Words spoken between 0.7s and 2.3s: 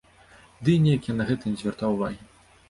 і неяк я на гэтае не звяртаў увагі.